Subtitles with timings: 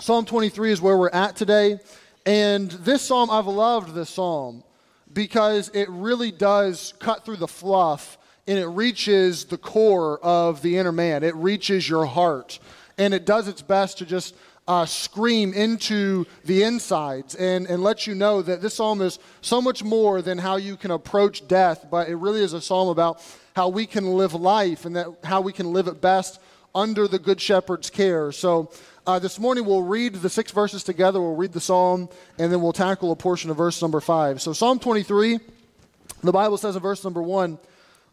[0.00, 1.78] Psalm 23 is where we're at today.
[2.24, 4.64] And this psalm, I've loved this psalm
[5.12, 8.16] because it really does cut through the fluff
[8.46, 11.22] and it reaches the core of the inner man.
[11.22, 12.60] It reaches your heart.
[12.96, 14.34] And it does its best to just
[14.66, 19.60] uh, scream into the insides and, and let you know that this psalm is so
[19.60, 23.22] much more than how you can approach death, but it really is a psalm about
[23.54, 26.40] how we can live life and that how we can live it best
[26.74, 28.32] under the Good Shepherd's care.
[28.32, 28.70] So
[29.06, 32.60] uh, this morning we'll read the six verses together, we'll read the psalm, and then
[32.60, 34.42] we'll tackle a portion of verse number five.
[34.42, 35.40] So, Psalm 23,
[36.22, 37.58] the Bible says in verse number one,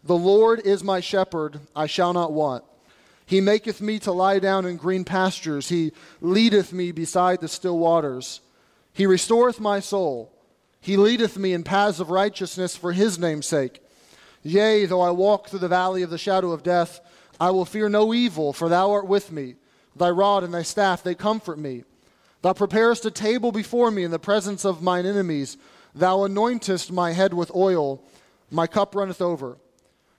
[0.06, 2.64] The Lord is my shepherd, I shall not want.
[3.26, 5.68] He maketh me to lie down in green pastures.
[5.68, 8.40] He leadeth me beside the still waters.
[8.94, 10.32] He restoreth my soul.
[10.80, 13.84] He leadeth me in paths of righteousness for his name's sake.
[14.42, 17.02] Yea, though I walk through the valley of the shadow of death,
[17.40, 19.56] I will fear no evil, for thou art with me.
[19.96, 21.84] Thy rod and thy staff, they comfort me.
[22.42, 25.58] Thou preparest a table before me in the presence of mine enemies.
[25.94, 28.04] Thou anointest my head with oil.
[28.52, 29.58] My cup runneth over.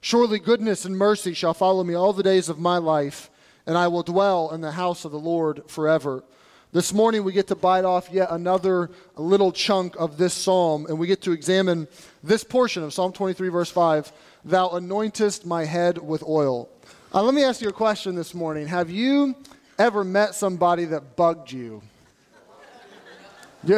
[0.00, 3.30] Surely goodness and mercy shall follow me all the days of my life,
[3.66, 6.24] and I will dwell in the house of the Lord forever.
[6.70, 10.98] This morning we get to bite off yet another little chunk of this psalm, and
[10.98, 11.88] we get to examine
[12.22, 14.12] this portion of Psalm 23, verse 5
[14.44, 16.68] Thou anointest my head with oil.
[17.14, 18.66] Uh, let me ask you a question this morning.
[18.66, 19.34] Have you
[19.78, 21.80] ever met somebody that bugged you?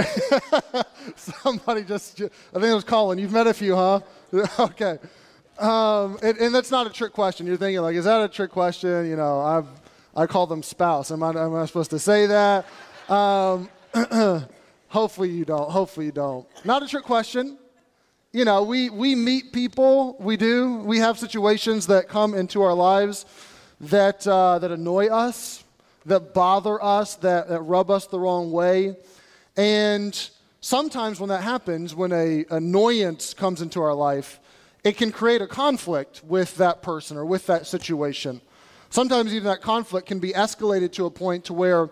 [1.16, 3.18] Somebody just, I think it was Colin.
[3.18, 4.00] You've met a few, huh?
[4.58, 4.98] okay.
[5.60, 7.46] Um, and, and, that's not a trick question.
[7.46, 9.08] You're thinking, like, is that a trick question?
[9.08, 9.68] You know, I've,
[10.16, 11.12] I call them spouse.
[11.12, 12.66] Am I, am I supposed to say that?
[13.08, 13.68] Um,
[14.88, 15.70] hopefully you don't.
[15.70, 16.46] Hopefully you don't.
[16.64, 17.58] Not a trick question.
[18.32, 20.76] You know, we, we meet people, we do.
[20.76, 23.26] We have situations that come into our lives
[23.80, 25.64] that, uh, that annoy us,
[26.06, 28.94] that bother us, that, that rub us the wrong way.
[29.56, 34.38] And sometimes when that happens, when a annoyance comes into our life,
[34.84, 38.40] it can create a conflict with that person or with that situation.
[38.90, 41.88] Sometimes even that conflict can be escalated to a point to where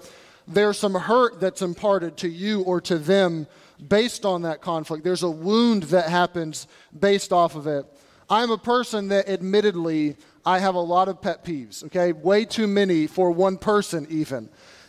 [0.46, 3.48] there's some hurt that's imparted to you or to them
[3.86, 5.04] based on that conflict.
[5.04, 6.66] There's a wound that happens
[6.98, 7.86] based off of it.
[8.30, 12.12] I'm a person that admittedly I have a lot of pet peeves, okay?
[12.12, 14.48] Way too many for one person even.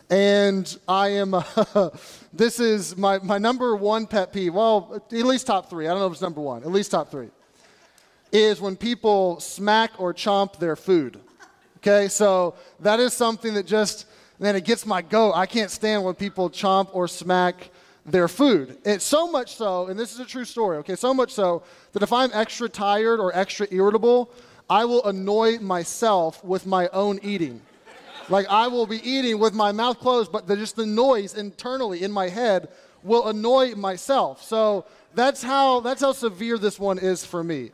[0.10, 1.90] And I am, uh,
[2.34, 4.54] this is my, my number one pet peeve.
[4.54, 5.88] Well, at least top three.
[5.88, 7.30] I don't know if it's number one, at least top three
[8.32, 11.20] is when people smack or chomp their food.
[11.78, 14.06] Okay, so that is something that just,
[14.38, 15.34] man, it gets my goat.
[15.34, 17.70] I can't stand when people chomp or smack
[18.12, 18.78] their food.
[18.86, 22.04] It's so much so, and this is a true story, okay, so much so that
[22.04, 24.32] if I'm extra tired or extra irritable,
[24.70, 27.62] I will annoy myself with my own eating.
[28.30, 32.04] Like I will be eating with my mouth closed, but the, just the noise internally
[32.04, 32.70] in my head
[33.04, 34.44] will annoy myself.
[34.44, 37.72] So that's how that's how severe this one is for me.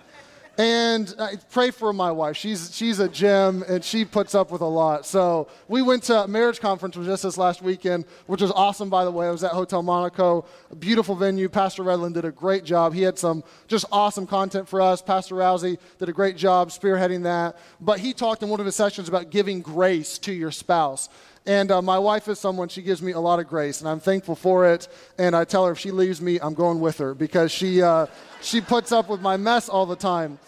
[0.58, 2.38] And I pray for my wife.
[2.38, 5.06] She's, she's a gem and she puts up with a lot.
[5.06, 9.04] So we went to a marriage conference just this last weekend, which was awesome, by
[9.04, 9.28] the way.
[9.28, 11.50] I was at Hotel Monaco, a beautiful venue.
[11.50, 12.94] Pastor Redland did a great job.
[12.94, 15.02] He had some just awesome content for us.
[15.02, 17.58] Pastor Rousey did a great job spearheading that.
[17.82, 21.10] But he talked in one of his sessions about giving grace to your spouse.
[21.48, 24.00] And uh, my wife is someone, she gives me a lot of grace, and I'm
[24.00, 24.88] thankful for it.
[25.20, 28.08] And I tell her if she leaves me, I'm going with her because she, uh,
[28.42, 30.40] she puts up with my mess all the time.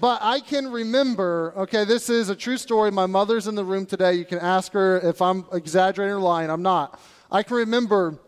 [0.00, 2.90] But I can remember, okay, this is a true story.
[2.90, 4.14] My mother's in the room today.
[4.14, 6.50] You can ask her if I'm exaggerating or lying.
[6.50, 7.00] I'm not.
[7.30, 8.18] I can remember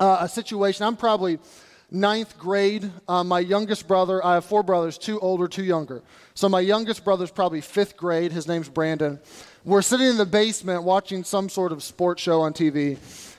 [0.00, 0.86] uh, a situation.
[0.86, 1.38] I'm probably
[1.90, 2.90] ninth grade.
[3.08, 6.02] Uh, my youngest brother, I have four brothers, two older, two younger.
[6.34, 8.32] So my youngest brother's probably fifth grade.
[8.32, 9.20] His name's Brandon.
[9.64, 12.98] We're sitting in the basement watching some sort of sports show on TV,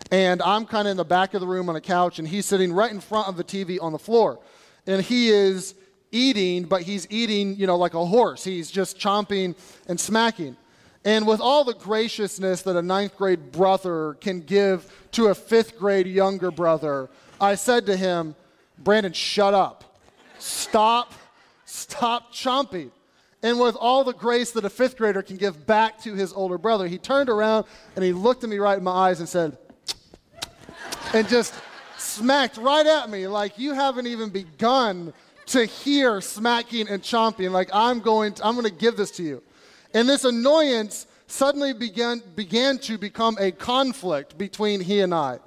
[0.09, 2.45] and I'm kind of in the back of the room on a couch, and he's
[2.45, 4.39] sitting right in front of the TV on the floor.
[4.87, 5.75] And he is
[6.13, 8.41] eating, but he's eating, you know, like a horse.
[8.41, 9.53] He's just chomping
[9.89, 10.55] and smacking.
[11.03, 15.77] And with all the graciousness that a ninth grade brother can give to a fifth
[15.77, 17.09] grade younger brother,
[17.41, 18.35] I said to him,
[18.77, 19.99] Brandon, shut up.
[20.39, 21.11] Stop,
[21.65, 22.91] stop chomping.
[23.43, 26.57] And with all the grace that a fifth grader can give back to his older
[26.57, 29.57] brother, he turned around and he looked at me right in my eyes and said,
[31.13, 31.53] and just
[31.97, 35.13] smacked right at me like you haven't even begun
[35.45, 39.23] to hear smacking and chomping like I'm going to, I'm going to give this to
[39.23, 39.43] you.
[39.93, 45.39] And this annoyance suddenly began began to become a conflict between he and I.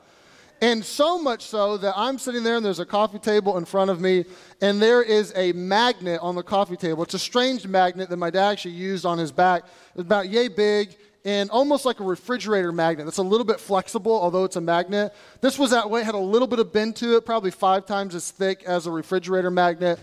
[0.62, 3.90] And so much so that I'm sitting there and there's a coffee table in front
[3.90, 4.24] of me,
[4.62, 7.02] and there is a magnet on the coffee table.
[7.02, 9.64] It's a strange magnet that my dad actually used on his back.
[9.94, 13.04] It's about yay big, and almost like a refrigerator magnet.
[13.04, 15.12] That's a little bit flexible, although it's a magnet.
[15.42, 17.84] This was that way, it had a little bit of bend to it, probably five
[17.84, 19.98] times as thick as a refrigerator magnet.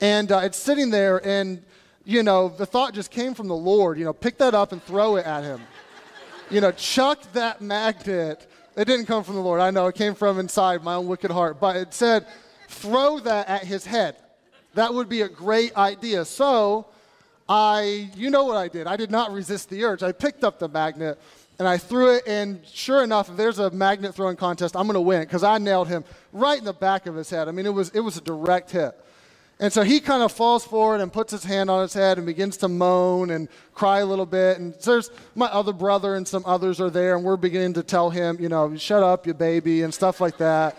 [0.00, 1.60] And uh, it's sitting there, and,
[2.04, 4.80] you know, the thought just came from the Lord, you know, pick that up and
[4.80, 5.60] throw it at him.
[6.50, 8.46] you know, chuck that magnet.
[8.78, 9.60] It didn't come from the Lord.
[9.60, 11.58] I know it came from inside my own wicked heart.
[11.58, 12.26] But it said,
[12.68, 14.14] throw that at his head.
[14.74, 16.24] That would be a great idea.
[16.24, 16.86] So,
[17.48, 18.86] I, you know what I did.
[18.86, 20.04] I did not resist the urge.
[20.04, 21.20] I picked up the magnet
[21.58, 24.94] and I threw it, and sure enough, if there's a magnet throwing contest, I'm going
[24.94, 27.48] to win because I nailed him right in the back of his head.
[27.48, 28.94] I mean, it was, it was a direct hit.
[29.60, 32.26] And so he kind of falls forward and puts his hand on his head and
[32.26, 34.58] begins to moan and cry a little bit.
[34.58, 38.08] And there's my other brother and some others are there, and we're beginning to tell
[38.08, 40.76] him, you know, shut up, you baby, and stuff like that.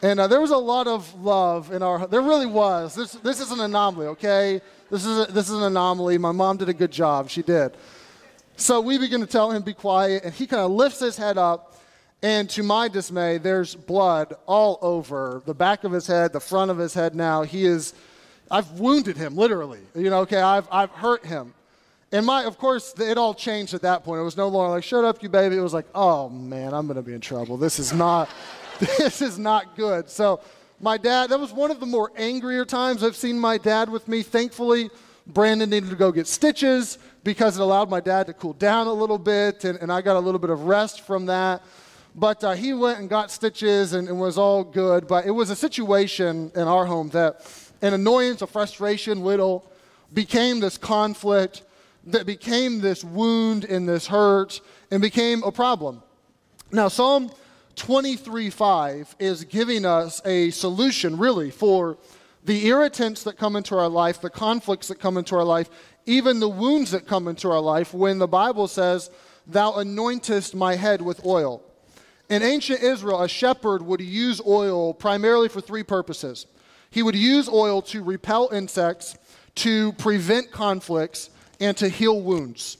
[0.00, 2.94] And uh, there was a lot of love in our, there really was.
[2.94, 4.60] This, this is an anomaly, okay?
[4.90, 6.18] This is, a, this is an anomaly.
[6.18, 7.30] My mom did a good job.
[7.30, 7.76] She did.
[8.56, 11.38] So we begin to tell him, be quiet, and he kind of lifts his head
[11.38, 11.80] up.
[12.22, 16.70] And to my dismay, there's blood all over the back of his head, the front
[16.70, 17.42] of his head now.
[17.42, 17.94] He is,
[18.52, 19.80] I've wounded him, literally.
[19.94, 21.54] You know, okay, I've, I've hurt him.
[22.12, 24.20] And my, of course, it all changed at that point.
[24.20, 25.56] It was no longer like, shut up, you baby.
[25.56, 27.56] It was like, oh man, I'm going to be in trouble.
[27.56, 28.28] This is not,
[28.78, 30.10] this is not good.
[30.10, 30.42] So
[30.78, 34.06] my dad, that was one of the more angrier times I've seen my dad with
[34.06, 34.22] me.
[34.22, 34.90] Thankfully,
[35.26, 38.92] Brandon needed to go get stitches because it allowed my dad to cool down a
[38.92, 41.62] little bit, and, and I got a little bit of rest from that.
[42.14, 45.06] But uh, he went and got stitches and, and was all good.
[45.06, 47.46] But it was a situation in our home that
[47.82, 49.70] an annoyance, a frustration, little,
[50.12, 51.62] became this conflict
[52.06, 56.02] that became this wound and this hurt and became a problem.
[56.70, 57.30] Now, Psalm
[57.76, 61.98] 23:5 is giving us a solution really for
[62.44, 65.70] the irritants that come into our life, the conflicts that come into our life,
[66.06, 69.10] even the wounds that come into our life when the Bible says,
[69.46, 71.62] Thou anointest my head with oil.
[72.28, 76.46] In ancient Israel, a shepherd would use oil primarily for three purposes.
[76.92, 79.16] He would use oil to repel insects,
[79.56, 82.76] to prevent conflicts, and to heal wounds.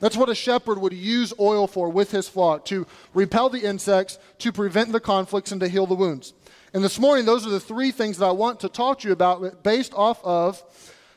[0.00, 2.84] That's what a shepherd would use oil for with his flock to
[3.14, 6.34] repel the insects, to prevent the conflicts, and to heal the wounds.
[6.74, 9.12] And this morning, those are the three things that I want to talk to you
[9.12, 10.60] about based off of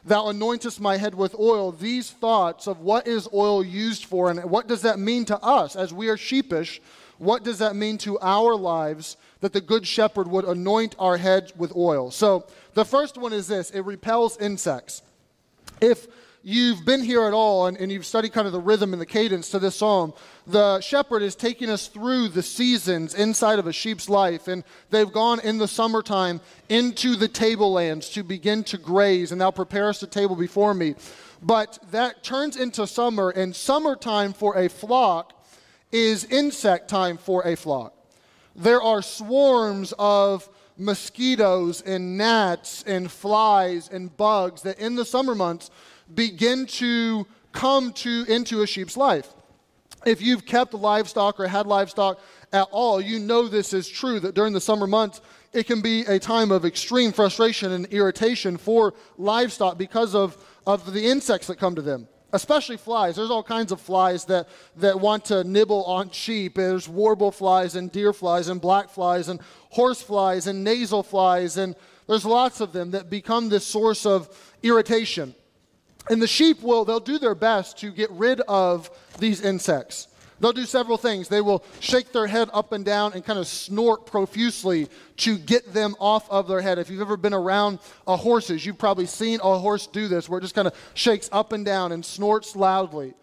[0.05, 1.71] Thou anointest my head with oil.
[1.71, 5.75] These thoughts of what is oil used for and what does that mean to us
[5.75, 6.81] as we are sheepish?
[7.17, 11.55] What does that mean to our lives that the good shepherd would anoint our heads
[11.55, 12.11] with oil?
[12.11, 15.01] So the first one is this it repels insects.
[15.81, 16.07] If
[16.43, 19.05] you've been here at all and, and, you've studied kind of the rhythm and the
[19.05, 20.13] cadence to this psalm,
[20.45, 24.47] the shepherd is taking us through the seasons inside of a sheep's life.
[24.47, 26.39] And they've gone in the summertime
[26.69, 30.95] into the tablelands to begin to graze, and thou prepare us a table before me.
[31.41, 35.33] But that turns into summer, and summertime for a flock
[35.91, 37.93] is insect time for a flock.
[38.55, 45.35] There are swarms of mosquitoes and gnats and flies and bugs that in the summer
[45.35, 45.69] months
[46.13, 49.33] begin to come to into a sheep's life.
[50.05, 52.19] If you've kept livestock or had livestock
[52.53, 55.21] at all, you know this is true that during the summer months,
[55.53, 60.93] it can be a time of extreme frustration and irritation for livestock because of, of
[60.93, 63.15] the insects that come to them, especially flies.
[63.15, 64.47] There's all kinds of flies that,
[64.77, 66.55] that want to nibble on sheep.
[66.55, 69.39] There's warble flies and deer flies and black flies and
[69.69, 71.75] horse flies and nasal flies, and
[72.07, 74.29] there's lots of them that become this source of
[74.63, 75.35] irritation.
[76.09, 80.07] And the sheep will, they'll do their best to get rid of these insects.
[80.39, 81.27] They'll do several things.
[81.27, 85.73] They will shake their head up and down and kind of snort profusely to get
[85.73, 86.77] them off of their head.
[86.77, 90.39] If you've ever been around a horses, you've probably seen a horse do this where
[90.39, 93.13] it just kind of shakes up and down and snorts loudly.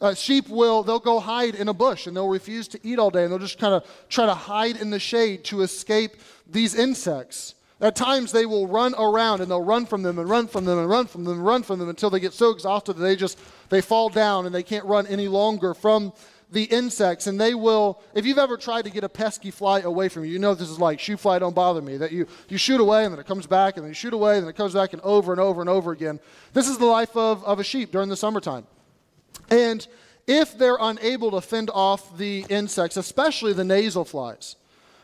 [0.00, 3.10] Uh, sheep will, they'll go hide in a bush and they'll refuse to eat all
[3.10, 6.74] day and they'll just kind of try to hide in the shade to escape these
[6.74, 7.54] insects.
[7.80, 10.78] At times they will run around and they'll run from them and run from them
[10.78, 13.16] and run from them and run from them until they get so exhausted that they
[13.16, 16.12] just they fall down and they can't run any longer from
[16.52, 20.08] the insects and they will if you've ever tried to get a pesky fly away
[20.08, 22.56] from you you know this is like shoot fly don't bother me that you you
[22.56, 24.56] shoot away and then it comes back and then you shoot away and then it
[24.56, 26.20] comes back and over and over and over again
[26.52, 28.64] this is the life of, of a sheep during the summertime
[29.50, 29.88] and
[30.28, 34.54] if they're unable to fend off the insects especially the nasal flies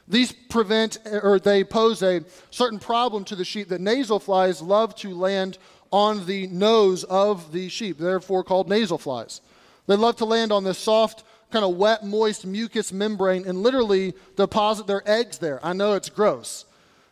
[0.06, 4.94] these prevent or they pose a certain problem to the sheep that nasal flies love
[4.96, 5.58] to land
[5.92, 9.42] on the nose of the sheep, therefore called nasal flies.
[9.86, 14.14] They love to land on this soft, kind of wet, moist mucous membrane and literally
[14.36, 15.64] deposit their eggs there.
[15.64, 16.64] I know it's gross.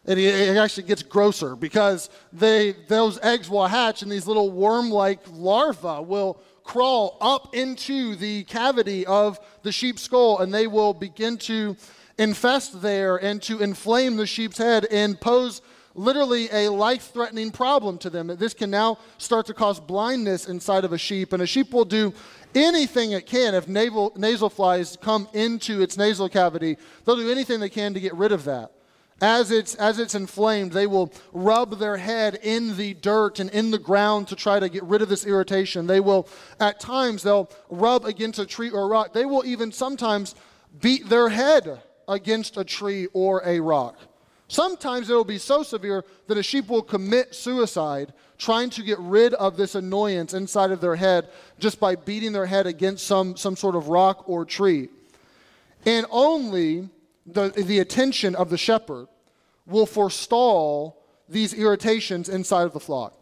[0.07, 4.91] It, it actually gets grosser because they, those eggs will hatch and these little worm
[4.91, 10.95] like larvae will, crawl up into the cavity of the sheep's skull and they will
[10.95, 11.77] begin to
[12.17, 15.63] infest there and to inflame the sheep's head and pose
[15.95, 18.29] literally a life threatening problem to them.
[18.39, 21.85] This can now start to cause blindness inside of a sheep, and a sheep will
[21.85, 22.15] do
[22.55, 26.77] anything it can if nasal, nasal flies come into its nasal cavity.
[27.05, 28.73] They'll do anything they can to get rid of that.
[29.23, 33.71] As it's, as it's inflamed, they will rub their head in the dirt and in
[33.71, 35.87] the ground to try to get rid of this irritation.
[35.87, 36.27] They will,
[36.59, 39.13] at times, they'll rub against a tree or a rock.
[39.13, 40.35] They will even sometimes
[40.81, 43.99] beat their head against a tree or a rock.
[44.51, 48.99] Sometimes it will be so severe that a sheep will commit suicide trying to get
[48.99, 51.29] rid of this annoyance inside of their head
[51.61, 54.89] just by beating their head against some, some sort of rock or tree.
[55.87, 56.89] And only
[57.25, 59.07] the, the attention of the shepherd
[59.67, 63.17] will forestall these irritations inside of the flock.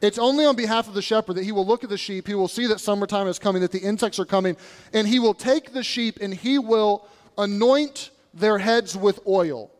[0.00, 2.34] It's only on behalf of the shepherd that he will look at the sheep, he
[2.34, 4.56] will see that summertime is coming, that the insects are coming,
[4.94, 9.70] and he will take the sheep and he will anoint their heads with oil.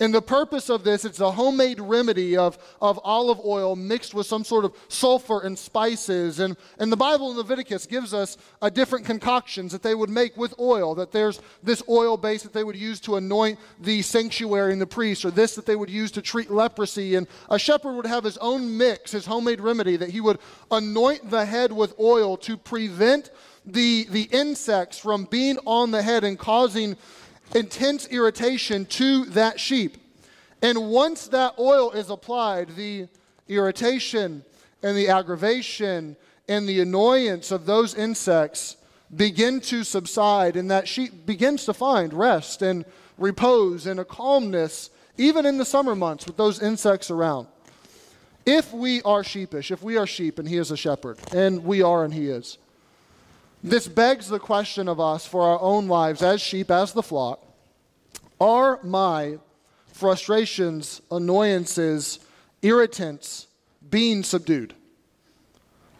[0.00, 4.26] And the purpose of this, it's a homemade remedy of, of olive oil mixed with
[4.26, 6.40] some sort of sulfur and spices.
[6.40, 10.38] And, and the Bible in Leviticus gives us a different concoctions that they would make
[10.38, 14.72] with oil, that there's this oil base that they would use to anoint the sanctuary
[14.72, 17.16] and the priest, or this that they would use to treat leprosy.
[17.16, 20.38] And a shepherd would have his own mix, his homemade remedy, that he would
[20.70, 23.30] anoint the head with oil to prevent
[23.66, 26.96] the, the insects from being on the head and causing
[27.54, 29.96] intense irritation to that sheep.
[30.62, 33.08] And once that oil is applied, the
[33.48, 34.44] irritation
[34.82, 36.16] and the aggravation
[36.48, 38.76] and the annoyance of those insects
[39.14, 42.84] begin to subside, and that sheep begins to find rest and
[43.18, 47.48] repose and a calmness, even in the summer months with those insects around.
[48.46, 51.82] If we are sheepish, if we are sheep and he is a shepherd, and we
[51.82, 52.58] are and he is,
[53.62, 57.44] this begs the question of us for our own lives as sheep, as the flock
[58.40, 59.38] are my
[59.88, 62.20] frustrations, annoyances,
[62.62, 63.46] irritants
[63.90, 64.74] being subdued?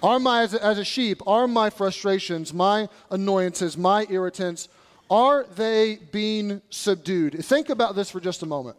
[0.02, 4.68] Are my, as a, as a sheep, are my frustrations, my annoyances, my irritants,
[5.10, 7.44] are they being subdued?
[7.44, 8.76] Think about this for just a moment.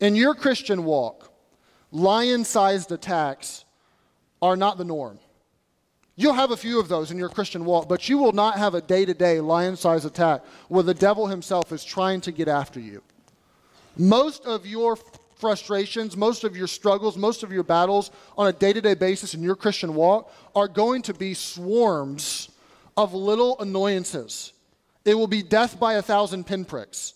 [0.00, 1.30] In your Christian walk,
[1.90, 3.66] lion sized attacks
[4.40, 5.18] are not the norm.
[6.14, 8.74] You'll have a few of those in your Christian walk, but you will not have
[8.74, 12.48] a day to day lion sized attack where the devil himself is trying to get
[12.48, 13.02] after you.
[13.96, 14.96] Most of your
[15.36, 19.34] frustrations, most of your struggles, most of your battles on a day to day basis
[19.34, 22.50] in your Christian walk are going to be swarms
[22.96, 24.52] of little annoyances.
[25.04, 27.14] It will be death by a thousand pinpricks.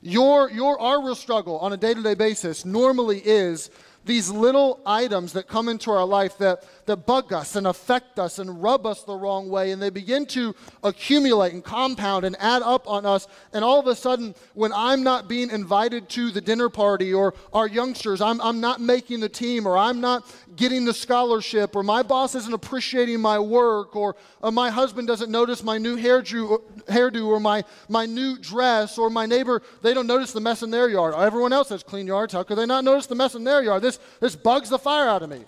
[0.00, 3.70] Your, your, our real struggle on a day to day basis normally is
[4.04, 8.38] these little items that come into our life that, that bug us and affect us
[8.38, 12.62] and rub us the wrong way, and they begin to accumulate and compound and add
[12.62, 13.28] up on us.
[13.52, 17.34] And all of a sudden, when I'm not being invited to the dinner party, or
[17.52, 20.24] our youngsters, I'm, I'm not making the team, or I'm not
[20.56, 25.30] getting the scholarship, or my boss isn't appreciating my work, or uh, my husband doesn't
[25.30, 30.06] notice my new hairdo, hairdo or my, my new dress, or my neighbor, they don't
[30.06, 31.14] notice the mess in their yard.
[31.14, 32.32] Everyone else has clean yards.
[32.32, 33.82] How could they not notice the mess in their yard?
[33.88, 35.40] This this, bugs the fire out of me.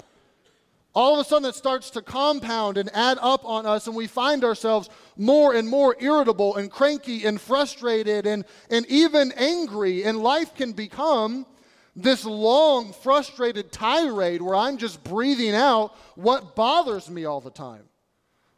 [0.94, 4.08] All of a sudden, it starts to compound and add up on us, and we
[4.08, 10.02] find ourselves more and more irritable and cranky and frustrated and, and even angry.
[10.02, 11.46] And life can become
[11.94, 17.84] this long, frustrated tirade where I'm just breathing out what bothers me all the time.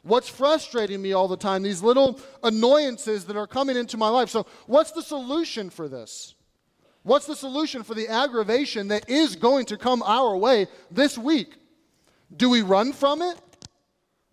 [0.01, 4.29] What's frustrating me all the time, these little annoyances that are coming into my life.
[4.29, 6.35] So, what's the solution for this?
[7.03, 11.53] What's the solution for the aggravation that is going to come our way this week?
[12.35, 13.37] Do we run from it?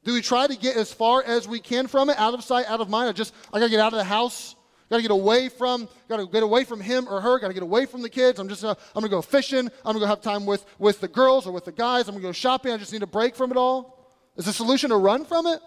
[0.04, 2.66] Do we try to get as far as we can from it, out of sight,
[2.68, 3.08] out of mind?
[3.08, 4.54] I just, I gotta get out of the house.
[4.88, 7.38] Gotta get away from, gotta get away from him or her.
[7.38, 8.38] Gotta get away from the kids.
[8.38, 9.66] I'm just, uh, I'm gonna go fishing.
[9.66, 12.08] I'm gonna go have time with with the girls or with the guys.
[12.08, 12.72] I'm gonna go shopping.
[12.72, 14.08] I just need a break from it all.
[14.36, 15.60] Is the solution to run from it?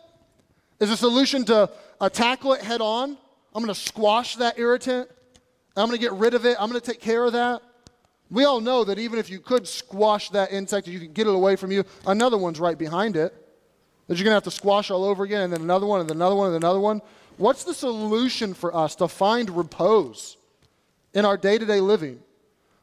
[0.79, 1.69] Is the solution to
[2.01, 3.17] uh, tackle it head on?
[3.53, 5.10] I'm gonna squash that irritant.
[5.75, 6.56] I'm going to get rid of it.
[6.60, 7.62] I'm going to take care of that.
[8.30, 11.34] We all know that even if you could squash that insect, you could get it
[11.34, 13.34] away from you, another one's right behind it
[14.08, 16.10] that you're going to have to squash all over again, and then another one, and
[16.10, 17.01] then another one, and another one.
[17.38, 20.38] What's the solution for us to find repose
[21.13, 22.20] in our day to day living?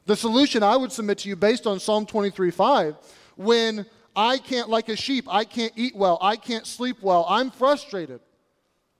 [0.07, 2.95] The solution I would submit to you based on Psalm 23 5,
[3.37, 7.51] when I can't, like a sheep, I can't eat well, I can't sleep well, I'm
[7.51, 8.19] frustrated.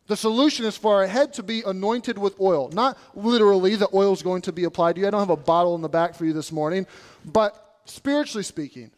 [0.07, 2.69] The solution is for our head to be anointed with oil.
[2.73, 5.07] Not literally the oil is going to be applied to you.
[5.07, 6.85] I don't have a bottle in the back for you this morning.
[7.23, 8.91] But spiritually speaking,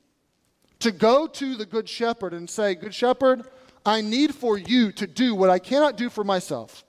[0.79, 3.43] to go to the Good Shepherd and say, Good Shepherd,
[3.85, 6.83] I need for you to do what I cannot do for myself.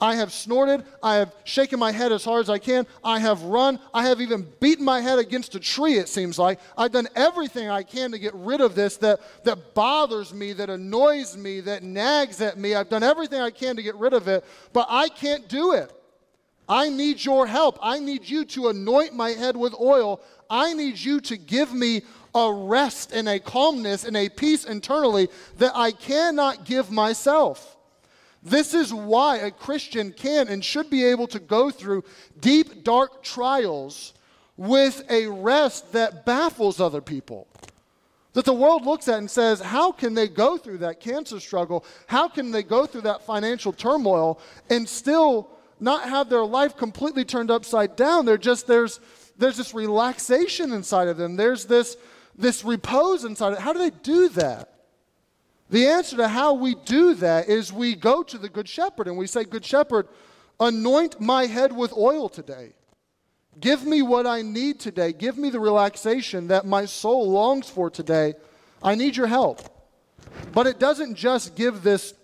[0.00, 0.84] I have snorted.
[1.02, 2.86] I have shaken my head as hard as I can.
[3.02, 3.80] I have run.
[3.92, 6.60] I have even beaten my head against a tree, it seems like.
[6.76, 10.70] I've done everything I can to get rid of this that, that bothers me, that
[10.70, 12.76] annoys me, that nags at me.
[12.76, 15.92] I've done everything I can to get rid of it, but I can't do it.
[16.68, 17.78] I need your help.
[17.82, 20.20] I need you to anoint my head with oil.
[20.50, 22.02] I need you to give me
[22.34, 27.77] a rest and a calmness and a peace internally that I cannot give myself.
[28.42, 32.04] This is why a Christian can and should be able to go through
[32.40, 34.14] deep, dark trials
[34.56, 37.46] with a rest that baffles other people.
[38.34, 41.84] That the world looks at and says, How can they go through that cancer struggle?
[42.06, 44.38] How can they go through that financial turmoil
[44.70, 45.48] and still
[45.80, 48.26] not have their life completely turned upside down?
[48.26, 49.00] They're just, there's,
[49.38, 51.96] there's this relaxation inside of them, there's this,
[52.36, 53.62] this repose inside of it.
[53.62, 54.77] How do they do that?
[55.70, 59.18] The answer to how we do that is we go to the Good Shepherd and
[59.18, 60.08] we say, Good Shepherd,
[60.58, 62.72] anoint my head with oil today.
[63.60, 65.12] Give me what I need today.
[65.12, 68.34] Give me the relaxation that my soul longs for today.
[68.82, 69.60] I need your help.
[70.52, 72.14] But it doesn't just give this,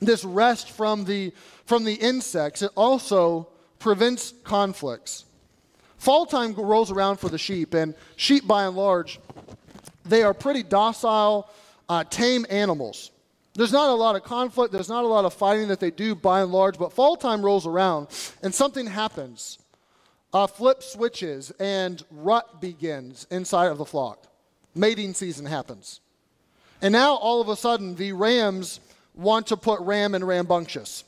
[0.00, 1.32] this rest from the,
[1.64, 5.24] from the insects, it also prevents conflicts.
[5.98, 9.20] Fall time rolls around for the sheep, and sheep, by and large,
[10.04, 11.48] they are pretty docile
[11.88, 13.10] uh, tame animals.
[13.54, 16.14] There's not a lot of conflict, there's not a lot of fighting that they do
[16.14, 18.08] by and large, but fall time rolls around
[18.42, 19.58] and something happens.
[20.34, 24.26] A flip switches and rut begins inside of the flock.
[24.74, 26.00] Mating season happens.
[26.82, 28.80] And now all of a sudden, the rams
[29.14, 31.04] want to put ram and rambunctious.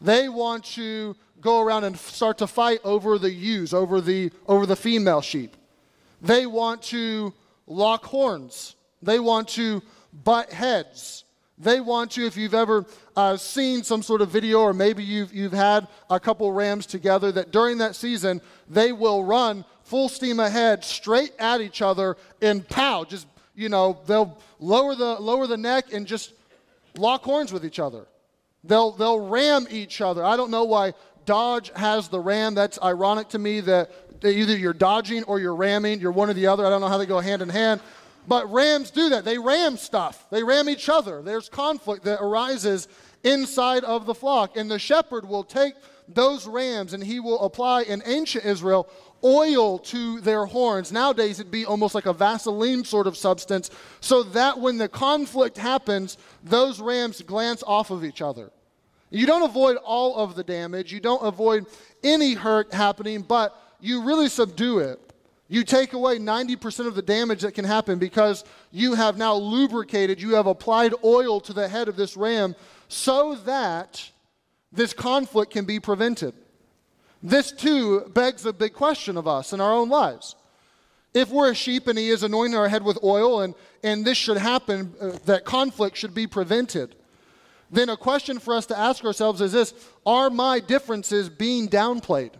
[0.00, 4.64] They want to go around and start to fight over the ewes, over the, over
[4.64, 5.56] the female sheep.
[6.22, 7.34] They want to
[7.66, 8.74] lock horns.
[9.02, 9.82] They want to
[10.24, 11.24] butt heads.
[11.60, 12.86] They want to, if you've ever
[13.16, 17.32] uh, seen some sort of video or maybe you've, you've had a couple rams together,
[17.32, 22.68] that during that season, they will run full steam ahead straight at each other and
[22.68, 26.32] pow, just, you know, they'll lower the, lower the neck and just
[26.96, 28.06] lock horns with each other.
[28.62, 30.24] They'll, they'll ram each other.
[30.24, 30.92] I don't know why
[31.24, 32.54] Dodge has the ram.
[32.54, 33.90] That's ironic to me that
[34.24, 36.00] either you're dodging or you're ramming.
[36.00, 36.66] You're one or the other.
[36.66, 37.80] I don't know how they go hand in hand.
[38.28, 39.24] But rams do that.
[39.24, 41.22] They ram stuff, they ram each other.
[41.22, 42.86] There's conflict that arises
[43.24, 44.56] inside of the flock.
[44.56, 45.74] And the shepherd will take
[46.06, 48.88] those rams and he will apply in ancient Israel
[49.24, 50.92] oil to their horns.
[50.92, 55.56] Nowadays, it'd be almost like a Vaseline sort of substance, so that when the conflict
[55.56, 58.52] happens, those rams glance off of each other.
[59.10, 61.66] You don't avoid all of the damage, you don't avoid
[62.04, 65.00] any hurt happening, but you really subdue it.
[65.48, 70.20] You take away 90% of the damage that can happen because you have now lubricated,
[70.20, 72.54] you have applied oil to the head of this ram
[72.88, 74.10] so that
[74.70, 76.34] this conflict can be prevented.
[77.22, 80.36] This too begs a big question of us in our own lives.
[81.14, 84.18] If we're a sheep and he is anointing our head with oil and, and this
[84.18, 86.94] should happen, uh, that conflict should be prevented,
[87.70, 89.72] then a question for us to ask ourselves is this
[90.04, 92.32] Are my differences being downplayed?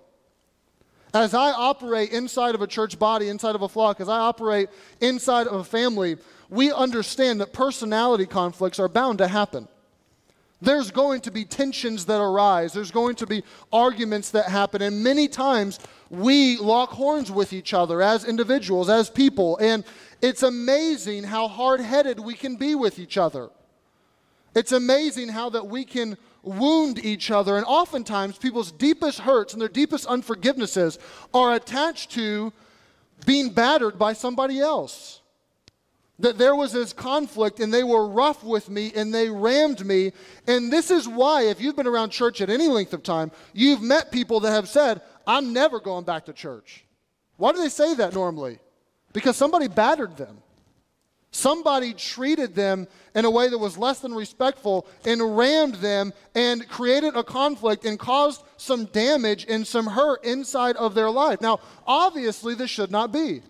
[1.15, 4.69] As I operate inside of a church body, inside of a flock, as I operate
[5.01, 6.17] inside of a family,
[6.51, 9.69] we understand that personality conflicts are bound to happen.
[10.61, 12.73] There's going to be tensions that arise.
[12.73, 14.83] There's going to be arguments that happen.
[14.83, 15.79] And many times
[16.11, 19.57] we lock horns with each other as individuals, as people.
[19.59, 19.85] And
[20.21, 23.51] it's amazing how hard headed we can be with each other.
[24.55, 27.57] It's amazing how that we can wound each other.
[27.57, 30.99] And oftentimes, people's deepest hurts and their deepest unforgivenesses
[31.35, 32.53] are attached to
[33.27, 35.21] being battered by somebody else.
[36.21, 40.13] That there was this conflict and they were rough with me and they rammed me.
[40.49, 43.83] And this is why, if you've been around church at any length of time, you've
[43.83, 46.85] met people that have said, I'm never going back to church.
[47.37, 48.59] Why do they say that normally?
[49.13, 50.39] Because somebody battered them.
[51.39, 56.69] Somebody treated them in a way that was less than respectful and rammed them and
[56.69, 61.41] created a conflict and caused some damage and some hurt inside of their life.
[61.41, 63.43] Now, obviously, this should not be.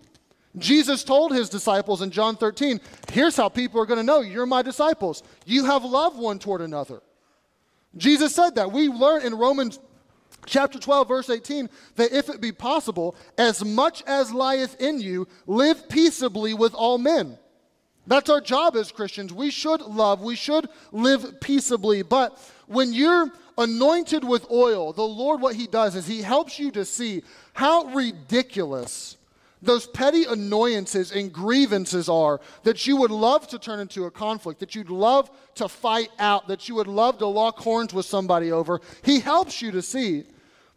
[0.55, 2.79] Jesus told his disciples in John 13,
[3.11, 5.23] here's how people are going to know you're my disciples.
[5.47, 7.01] You have love one toward another.
[7.97, 8.71] Jesus said that.
[8.71, 9.79] We learn in Romans
[10.45, 15.27] chapter 12, verse 18, that if it be possible, as much as lieth in you,
[15.47, 17.39] live peaceably with all men.
[18.09, 19.31] That's our job as Christians.
[19.31, 22.01] We should love, we should live peaceably.
[22.01, 26.71] But when you're anointed with oil, the Lord, what He does is He helps you
[26.71, 27.21] to see
[27.53, 29.15] how ridiculous
[29.61, 34.59] those petty annoyances and grievances are that you would love to turn into a conflict,
[34.61, 38.51] that you'd love to fight out, that you would love to lock horns with somebody
[38.51, 40.23] over, he helps you to see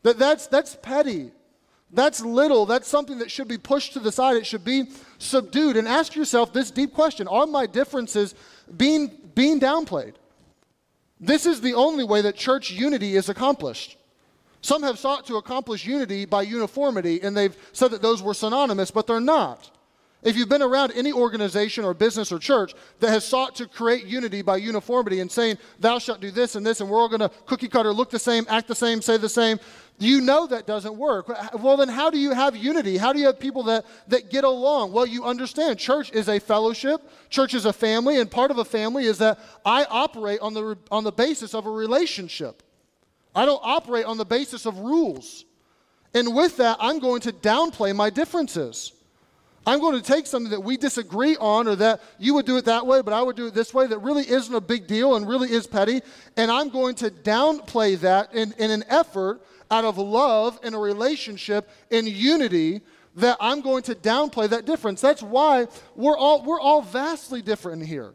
[0.02, 1.30] that that's, that's petty.
[1.92, 2.64] That's little.
[2.64, 4.36] That's something that should be pushed to the side.
[4.36, 4.84] It should be
[5.18, 5.76] subdued.
[5.76, 8.34] And ask yourself this deep question Are my differences
[8.76, 10.14] being, being downplayed?
[11.20, 13.96] This is the only way that church unity is accomplished.
[14.62, 18.90] Some have sought to accomplish unity by uniformity, and they've said that those were synonymous,
[18.90, 19.70] but they're not.
[20.22, 24.04] If you've been around any organization or business or church that has sought to create
[24.04, 27.20] unity by uniformity and saying, thou shalt do this and this, and we're all going
[27.20, 29.58] to cookie cutter, look the same, act the same, say the same,
[29.98, 31.28] you know that doesn't work.
[31.54, 32.96] Well, then how do you have unity?
[32.96, 34.92] How do you have people that, that get along?
[34.92, 37.00] Well, you understand church is a fellowship,
[37.30, 40.76] church is a family, and part of a family is that I operate on the,
[40.90, 42.62] on the basis of a relationship.
[43.34, 45.44] I don't operate on the basis of rules.
[46.14, 48.92] And with that, I'm going to downplay my differences.
[49.64, 52.64] I'm going to take something that we disagree on or that you would do it
[52.64, 55.14] that way, but I would do it this way that really isn't a big deal
[55.14, 56.02] and really is petty.
[56.36, 59.40] And I'm going to downplay that in, in an effort
[59.72, 62.82] out of love in a relationship in unity
[63.16, 65.00] that I'm going to downplay that difference.
[65.00, 68.14] That's why we're all, we're all vastly different in here.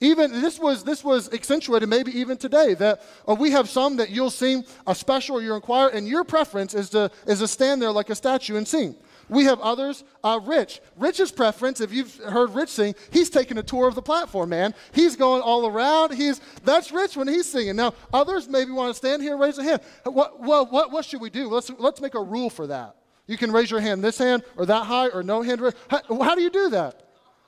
[0.00, 4.10] Even this was this was accentuated maybe even today that uh, we have some that
[4.10, 7.80] you'll sing a special or you inquire and your preference is to is to stand
[7.80, 8.94] there like a statue and sing.
[9.28, 10.80] We have others, uh, Rich.
[10.96, 14.74] Rich's preference, if you've heard Rich sing, he's taking a tour of the platform, man.
[14.92, 16.14] He's going all around.
[16.14, 17.76] He's that's Rich when he's singing.
[17.76, 19.80] Now, others maybe want to stand here, raise a hand.
[20.04, 21.48] What, well, what, what should we do?
[21.48, 22.96] Let's, let's make a rule for that.
[23.26, 25.60] You can raise your hand this hand or that high or no hand.
[25.88, 27.02] How, how do you do that?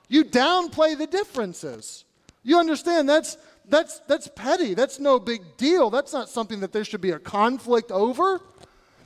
[0.09, 2.03] You downplay the differences.
[2.43, 3.37] You understand that's
[3.69, 4.73] that's that's petty.
[4.73, 5.89] That's no big deal.
[5.89, 8.41] That's not something that there should be a conflict over.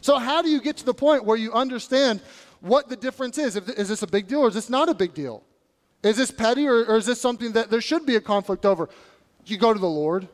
[0.02, 2.22] So how do you get to the point where you understand
[2.64, 3.58] what the difference is.
[3.58, 5.44] If, is this a big deal or is this not a big deal?
[6.02, 8.90] Is this petty or, or is this something that there should be a conflict over?
[9.46, 10.30] You go to the Lord.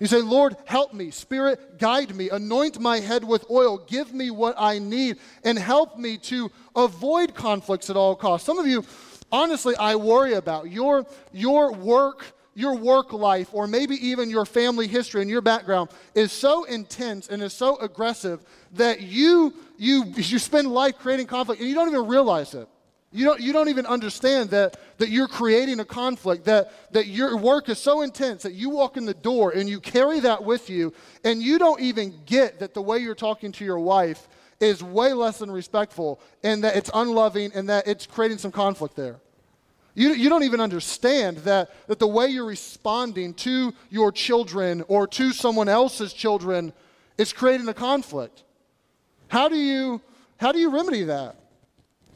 [0.00, 1.10] You say, Lord, help me.
[1.10, 2.30] Spirit, guide me.
[2.30, 3.78] Anoint my head with oil.
[3.86, 8.46] Give me what I need and help me to avoid conflicts at all costs.
[8.46, 8.84] Some of you,
[9.30, 14.86] honestly, I worry about your, your work your work life or maybe even your family
[14.86, 18.40] history and your background is so intense and is so aggressive
[18.72, 22.68] that you you you spend life creating conflict and you don't even realize it
[23.12, 27.36] you don't, you don't even understand that, that you're creating a conflict, that, that your
[27.36, 30.70] work is so intense that you walk in the door and you carry that with
[30.70, 34.28] you, and you don't even get that the way you're talking to your wife
[34.60, 38.96] is way less than respectful, and that it's unloving, and that it's creating some conflict
[38.96, 39.16] there.
[39.94, 45.06] You, you don't even understand that, that the way you're responding to your children or
[45.08, 46.72] to someone else's children
[47.18, 48.44] is creating a conflict.
[49.28, 50.00] How do you,
[50.38, 51.36] how do you remedy that?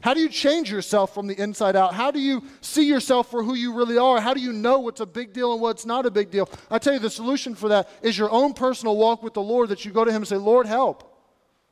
[0.01, 1.93] How do you change yourself from the inside out?
[1.93, 4.21] How do you see yourself for who you really are?
[4.21, 6.49] How do you know what's a big deal and what's not a big deal?
[6.69, 9.69] I tell you, the solution for that is your own personal walk with the Lord
[9.69, 11.16] that you go to Him and say, Lord, help.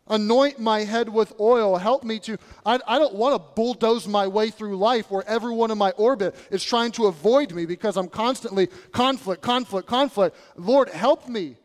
[0.08, 1.78] Anoint my head with oil.
[1.78, 2.38] Help me to.
[2.64, 6.36] I, I don't want to bulldoze my way through life where everyone in my orbit
[6.52, 10.36] is trying to avoid me because I'm constantly conflict, conflict, conflict.
[10.56, 11.58] Lord, help me.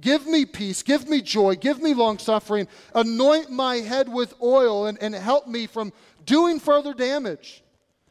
[0.00, 0.82] Give me peace.
[0.82, 1.56] Give me joy.
[1.56, 2.68] Give me long suffering.
[2.94, 5.92] Anoint my head with oil and, and help me from
[6.24, 7.62] doing further damage.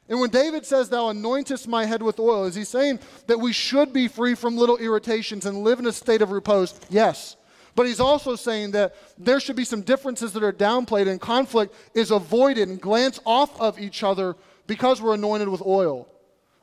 [0.10, 3.54] And when David says, Thou anointest my head with oil, is he saying that we
[3.54, 6.80] should be free from little irritations and live in a state of repose?
[6.90, 7.37] Yes.
[7.78, 11.76] But he's also saying that there should be some differences that are downplayed and conflict
[11.94, 14.36] is avoided and glance off of each other
[14.66, 16.08] because we're anointed with oil.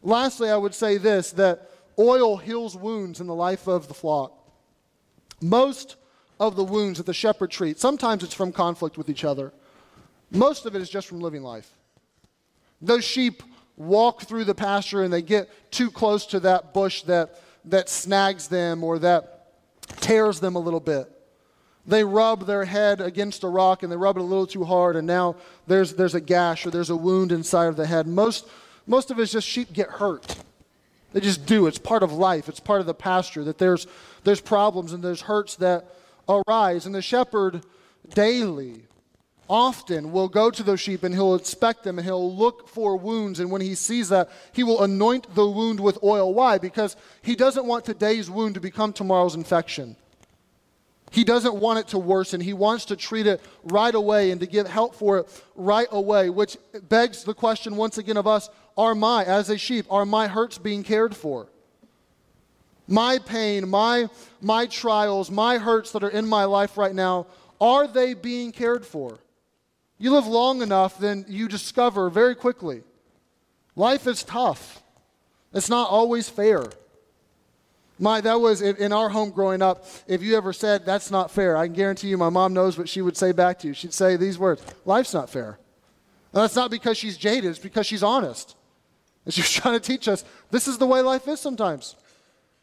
[0.03, 4.33] Lastly, I would say this that oil heals wounds in the life of the flock.
[5.41, 5.95] Most
[6.41, 9.53] of the wounds that the shepherd treats, sometimes it's from conflict with each other.
[10.33, 11.71] Most of it is just from living life.
[12.83, 13.45] Those sheep
[13.77, 18.49] walk through the pasture and they get too close to that bush that, that snags
[18.49, 19.34] them or that
[20.01, 21.11] tears them a little bit.
[21.87, 24.97] They rub their head against a rock and they rub it a little too hard,
[24.97, 28.07] and now there's, there's a gash or there's a wound inside of the head.
[28.07, 28.49] Most,
[28.87, 30.37] most of it is just sheep get hurt.
[31.13, 31.67] They just do.
[31.67, 33.87] It's part of life, it's part of the pasture that there's,
[34.25, 35.87] there's problems and there's hurts that
[36.29, 36.87] arise.
[36.87, 37.65] And the shepherd
[38.15, 38.83] daily
[39.49, 43.41] often will go to those sheep and he'll inspect them and he'll look for wounds.
[43.41, 46.33] And when he sees that, he will anoint the wound with oil.
[46.33, 46.59] Why?
[46.59, 49.97] Because he doesn't want today's wound to become tomorrow's infection.
[51.11, 52.41] He doesn't want it to worsen.
[52.41, 56.29] He wants to treat it right away and to give help for it right away,
[56.29, 56.57] which
[56.89, 60.59] begs the question once again of us are my, as a sheep, are my hurts
[60.59, 61.47] being cared for?
[62.89, 64.09] My pain, my,
[64.41, 67.27] my trials, my hurts that are in my life right now,
[67.61, 69.19] are they being cared for?
[70.05, 72.83] You live long enough, then you discover very quickly
[73.75, 74.83] life is tough.
[75.55, 76.67] It's not always fair.
[77.99, 79.87] My, that was in our home growing up.
[80.07, 82.87] If you ever said that's not fair, I can guarantee you my mom knows what
[82.87, 83.73] she would say back to you.
[83.73, 85.59] She'd say these words Life's not fair.
[86.35, 88.57] And that's not because she's jaded, it's because she's honest.
[89.25, 91.97] And she's trying to teach us this is the way life is sometimes.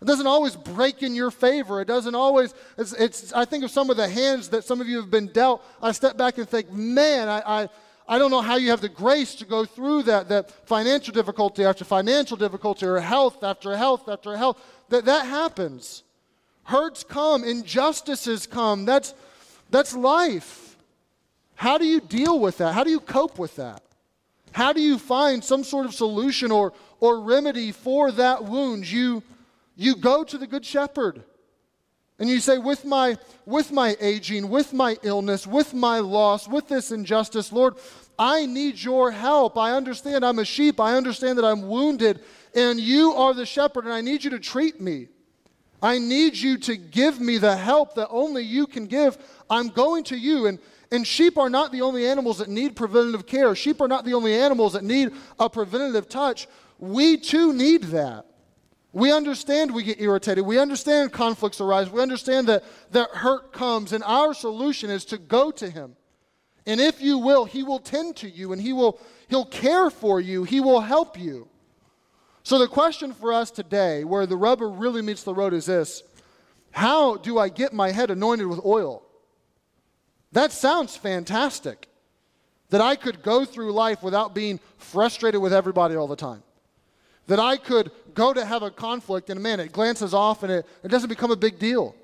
[0.02, 1.80] It doesn't always break in your favor.
[1.80, 4.88] It doesn't always, it's, it's, I think of some of the hands that some of
[4.88, 5.64] you have been dealt.
[5.82, 7.70] I step back and think, man, I, I,
[8.08, 11.64] I don't know how you have the grace to go through that, that financial difficulty
[11.64, 14.60] after financial difficulty or health after health after health.
[14.90, 16.02] That, that happens.
[16.64, 18.86] Hurts come, injustices come.
[18.86, 19.14] That's,
[19.70, 20.78] that's life.
[21.54, 22.74] How do you deal with that?
[22.74, 23.84] How do you cope with that?
[24.52, 28.90] How do you find some sort of solution or, or remedy for that wound?
[28.90, 29.22] You,
[29.76, 31.24] you go to the Good Shepherd.
[32.20, 36.68] And you say, with my, with my aging, with my illness, with my loss, with
[36.68, 37.78] this injustice, Lord,
[38.20, 39.58] I need your help.
[39.58, 40.80] I understand I'm a sheep.
[40.80, 42.20] I understand that I'm wounded,
[42.54, 45.08] and you are the shepherd, and I need you to treat me.
[45.82, 49.18] I need you to give me the help that only you can give.
[49.50, 50.46] I'm going to you.
[50.46, 50.60] And,
[50.92, 53.56] and sheep are not the only animals that need preventative care.
[53.56, 56.48] Sheep are not the only animals that need a preventative touch.
[56.78, 58.26] We too need that.
[58.94, 60.46] We understand we get irritated.
[60.46, 61.90] We understand conflicts arise.
[61.90, 65.96] We understand that, that hurt comes, and our solution is to go to Him.
[66.66, 69.00] And if you will, He will tend to you and He will
[69.30, 70.44] He'll care for you.
[70.44, 71.48] He will help you.
[72.44, 76.04] So the question for us today, where the rubber really meets the road, is this
[76.72, 79.04] How do I get my head anointed with oil?
[80.34, 81.88] That sounds fantastic.
[82.70, 86.44] That I could go through life without being frustrated with everybody all the time
[87.28, 90.66] that I could go to have a conflict and man, it glances off and it,
[90.84, 91.96] it doesn't become a big deal.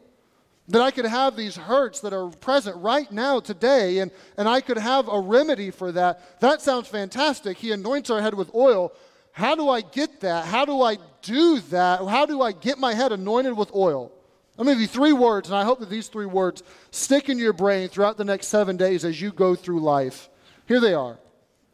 [0.69, 4.59] That I could have these hurts that are present right now, today, and, and I
[4.59, 6.41] could have a remedy for that.
[6.41, 7.57] That sounds fantastic.
[7.57, 8.91] He anoints our head with oil.
[9.31, 10.45] How do I get that?
[10.45, 12.05] How do I do that?
[12.05, 14.11] How do I get my head anointed with oil?
[14.57, 17.37] Let me give you three words, and I hope that these three words stick in
[17.37, 20.29] your brain throughout the next seven days as you go through life.
[20.65, 21.17] Here they are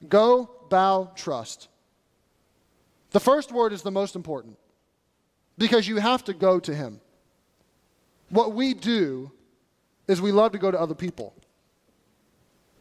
[0.08, 1.70] Go, bow, trust.
[3.14, 4.58] The first word is the most important
[5.58, 7.00] because you have to go to Him.
[8.30, 9.32] What we do
[10.08, 11.34] is we love to go to other people.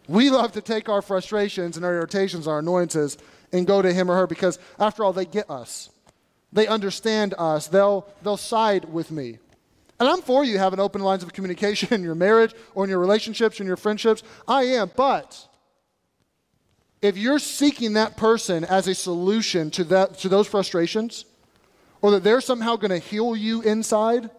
[0.08, 3.18] We love to take our frustrations and our irritations, our annoyances,
[3.52, 5.90] and go to him or her because, after all, they get us.
[6.52, 7.68] They understand us.
[7.68, 9.38] They'll, they'll side with me.
[10.00, 12.98] And I'm for you having open lines of communication in your marriage or in your
[12.98, 14.22] relationships, or in your friendships.
[14.48, 14.90] I am.
[14.96, 15.46] But
[17.02, 21.24] if you're seeking that person as a solution to, that, to those frustrations,
[22.00, 24.30] or that they're somehow going to heal you inside,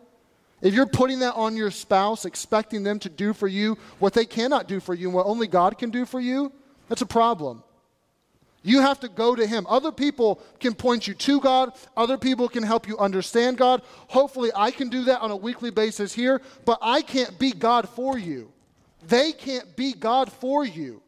[0.62, 4.26] if you're putting that on your spouse, expecting them to do for you what they
[4.26, 6.54] cannot do for you and what only God can do for you,
[6.88, 7.64] that's a problem.
[8.66, 9.68] You have to go to Him.
[9.68, 13.82] Other people can point you to God, other people can help you understand God.
[14.08, 17.90] Hopefully, I can do that on a weekly basis here, but I can't be God
[17.90, 18.54] for you.
[19.06, 21.03] They can't be God for you.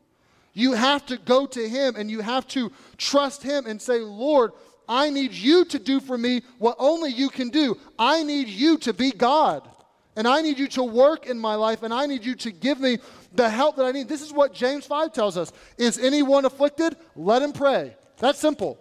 [0.55, 4.53] You have to go to Him and you have to trust Him and say, Lord,
[4.87, 7.77] I need you to do for me what only you can do.
[7.99, 9.69] I need you to be God.
[10.15, 12.79] And I need you to work in my life and I need you to give
[12.79, 12.99] me
[13.33, 14.07] the help that I need.
[14.07, 15.51] This is what James 5 tells us.
[15.77, 16.95] Is anyone afflicted?
[17.17, 17.97] Let him pray.
[18.17, 18.79] That's simple.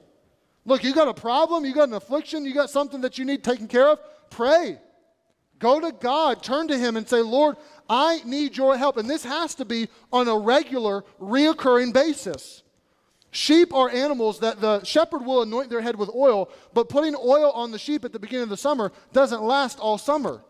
[0.65, 3.43] Look, you got a problem, you got an affliction, you got something that you need
[3.43, 3.99] taken care of?
[4.31, 4.79] Pray.
[5.59, 7.57] Go to God, turn to Him, and say, Lord,
[7.89, 8.97] I need your help.
[8.97, 12.63] And this has to be on a regular, reoccurring basis.
[13.31, 17.51] Sheep are animals that the shepherd will anoint their head with oil, but putting oil
[17.51, 20.43] on the sheep at the beginning of the summer doesn't last all summer.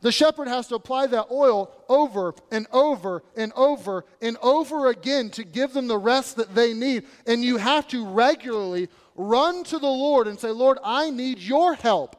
[0.00, 5.28] The shepherd has to apply that oil over and over and over and over again
[5.30, 7.04] to give them the rest that they need.
[7.26, 11.74] And you have to regularly run to the Lord and say, Lord, I need your
[11.74, 12.16] help.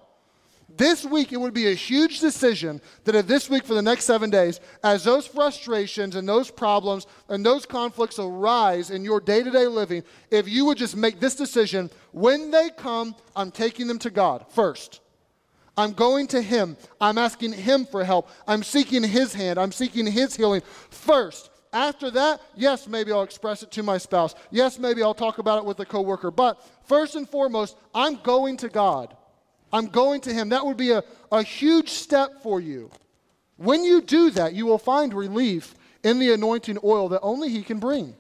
[0.80, 4.06] This week, it would be a huge decision that if this week for the next
[4.06, 9.44] seven days, as those frustrations and those problems and those conflicts arise in your day
[9.44, 13.88] to day living, if you would just make this decision when they come, I'm taking
[13.88, 15.02] them to God first.
[15.76, 16.78] I'm going to Him.
[17.02, 18.30] I'm asking Him for help.
[18.48, 19.60] I'm seeking His hand.
[19.60, 20.62] I'm seeking His healing
[20.92, 21.50] first.
[21.74, 24.34] After that, yes, maybe I'll express it to my spouse.
[24.50, 26.32] Yes, maybe I'll talk about it with a coworker.
[26.32, 29.18] But first and foremost, I'm going to God.
[29.72, 30.50] I'm going to Him.
[30.50, 32.92] That would be a, a huge step for you.
[33.58, 37.62] When you do that, you will find relief in the anointing oil that only He
[37.62, 38.16] can bring.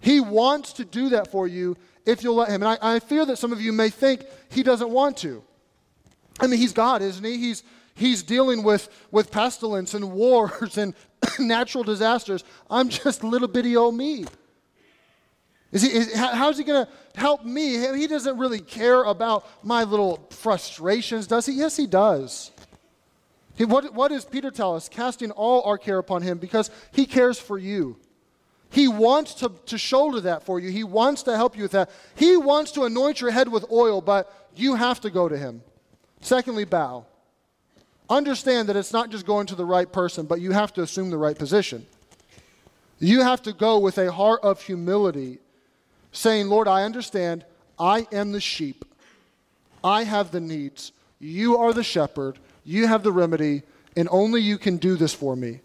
[0.00, 2.62] He wants to do that for you if you'll let Him.
[2.62, 5.42] And I, I fear that some of you may think He doesn't want to.
[6.40, 7.38] I mean, He's God, isn't He?
[7.38, 7.62] He's,
[7.94, 10.94] He's dealing with, with pestilence and wars and
[11.38, 12.44] natural disasters.
[12.70, 14.24] I'm just little bitty old me.
[15.74, 17.76] Is he, is, how's he going to help me?
[17.96, 21.52] He doesn't really care about my little frustrations, does he?
[21.52, 22.52] Yes, he does.
[23.56, 24.88] He, what, what does Peter tell us?
[24.88, 27.96] Casting all our care upon him because he cares for you.
[28.70, 30.70] He wants to, to shoulder that for you.
[30.70, 31.90] He wants to help you with that.
[32.14, 35.60] He wants to anoint your head with oil, but you have to go to him.
[36.20, 37.04] Secondly, bow.
[38.08, 41.10] Understand that it's not just going to the right person, but you have to assume
[41.10, 41.84] the right position.
[43.00, 45.40] You have to go with a heart of humility
[46.14, 47.44] saying, Lord, I understand.
[47.78, 48.84] I am the sheep.
[49.82, 50.92] I have the needs.
[51.18, 52.38] You are the shepherd.
[52.64, 53.62] You have the remedy,
[53.96, 55.60] and only you can do this for me.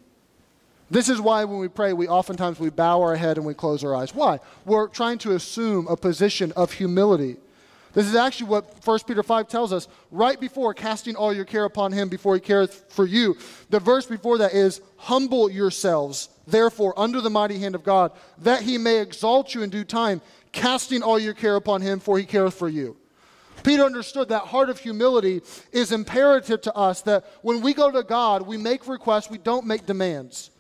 [0.92, 3.84] This is why when we pray, we oftentimes we bow our head and we close
[3.84, 4.14] our eyes.
[4.14, 4.40] Why?
[4.66, 7.38] We're trying to assume a position of humility.
[7.94, 11.66] This is actually what 1 Peter 5 tells us right before casting all your care
[11.66, 13.36] upon him before he careth for you.
[13.70, 18.62] The verse before that is humble yourselves, therefore, under the mighty hand of God, that
[18.62, 20.22] he may exalt you in due time,
[20.52, 22.96] casting all your care upon him, for he careth for you.
[23.64, 28.04] Peter understood that heart of humility is imperative to us that when we go to
[28.04, 30.52] God, we make requests, we don't make demands.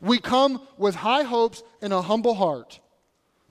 [0.00, 2.80] We come with high hopes and a humble heart,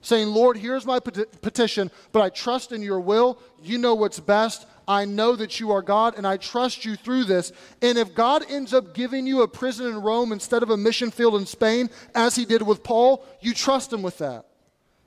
[0.02, 3.38] saying, Lord, here's my petition, but I trust in your will.
[3.62, 4.66] You know what's best.
[4.86, 7.52] I know that you are God, and I trust you through this.
[7.80, 11.10] And if God ends up giving you a prison in Rome instead of a mission
[11.10, 14.46] field in Spain, as he did with Paul, you trust him with that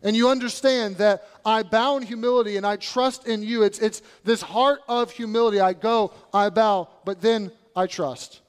[0.06, 3.64] and you understand that I bow in humility and I trust in you.
[3.64, 5.60] It's, it's this heart of humility.
[5.60, 8.42] I go, I bow, but then I trust.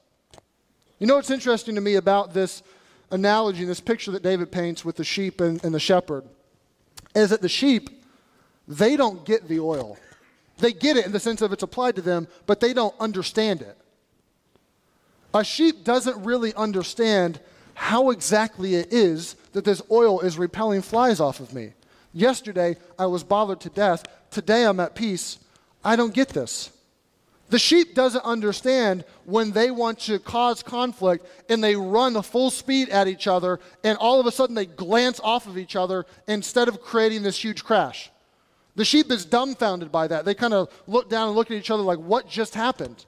[0.99, 2.61] You know what's interesting to me about this
[3.09, 6.25] analogy, this picture that David paints with the sheep and, and the shepherd,
[7.17, 7.89] is that the sheep,
[8.67, 9.97] they don't get the oil.
[10.59, 13.61] They get it in the sense of it's applied to them, but they don't understand
[13.61, 13.77] it.
[15.33, 17.39] A sheep doesn't really understand
[17.73, 21.73] how exactly it is that this oil is repelling flies off of me.
[22.13, 24.05] Yesterday, I was bothered to death.
[24.31, 25.37] Today, I'm at peace.
[25.83, 26.71] I don't get this.
[27.49, 32.89] The sheep doesn't understand when they want to cause conflict and they run full speed
[32.89, 36.67] at each other and all of a sudden they glance off of each other instead
[36.67, 38.11] of creating this huge crash.
[38.75, 40.25] The sheep is dumbfounded by that.
[40.25, 43.05] They kind of look down and look at each other like, what just happened?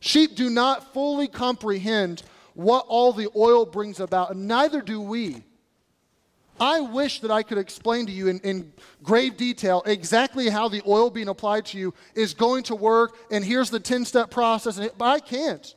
[0.00, 2.22] Sheep do not fully comprehend
[2.54, 5.44] what all the oil brings about, and neither do we.
[6.60, 10.82] I wish that I could explain to you in, in, grave detail exactly how the
[10.86, 14.78] oil being applied to you is going to work, and here's the 10 step process,
[14.96, 15.74] but I can't.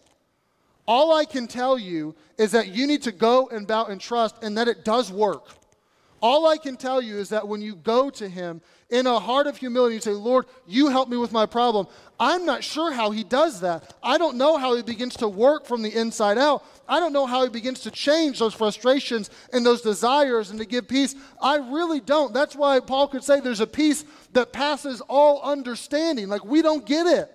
[0.87, 4.35] All I can tell you is that you need to go and bow and trust,
[4.43, 5.49] and that it does work.
[6.27, 8.59] All I can tell you is that when you go to Him
[8.89, 11.85] in a heart of humility, you say, Lord, you help me with my problem.
[12.19, 13.93] I'm not sure how He does that.
[14.01, 16.65] I don't know how He begins to work from the inside out.
[16.89, 20.65] I don't know how He begins to change those frustrations and those desires and to
[20.65, 21.13] give peace.
[21.39, 22.33] I really don't.
[22.33, 26.27] That's why Paul could say there's a peace that passes all understanding.
[26.27, 27.29] Like we don't get it.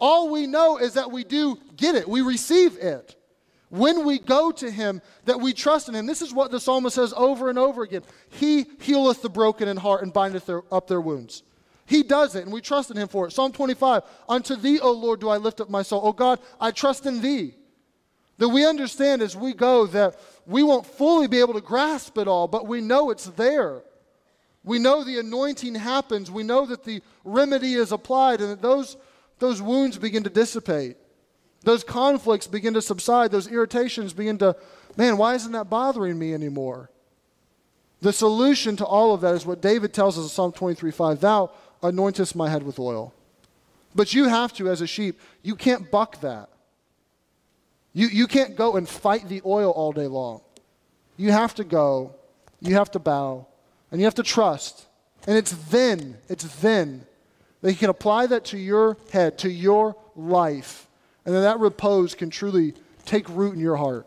[0.00, 3.14] All we know is that we do get it, we receive it
[3.72, 6.04] when we go to him, that we trust in him.
[6.04, 9.78] This is what the psalmist says over and over again He healeth the broken in
[9.78, 11.42] heart and bindeth their, up their wounds.
[11.86, 13.32] He does it, and we trust in him for it.
[13.32, 16.02] Psalm 25 Unto thee, O Lord, do I lift up my soul.
[16.04, 17.54] O God, I trust in thee.
[18.36, 22.28] That we understand as we go that we won't fully be able to grasp it
[22.28, 23.82] all, but we know it's there.
[24.64, 26.30] We know the anointing happens.
[26.30, 28.98] We know that the remedy is applied and that those,
[29.38, 30.98] those wounds begin to dissipate.
[31.64, 33.30] Those conflicts begin to subside.
[33.30, 34.56] Those irritations begin to,
[34.96, 36.90] man, why isn't that bothering me anymore?
[38.00, 41.20] The solution to all of that is what David tells us in Psalm 23 5
[41.20, 41.50] Thou
[41.82, 43.14] anointest my head with oil.
[43.94, 46.48] But you have to, as a sheep, you can't buck that.
[47.92, 50.40] You, you can't go and fight the oil all day long.
[51.16, 52.14] You have to go,
[52.60, 53.46] you have to bow,
[53.90, 54.86] and you have to trust.
[55.26, 57.06] And it's then, it's then
[57.60, 60.88] that you can apply that to your head, to your life
[61.24, 64.06] and then that repose can truly take root in your heart.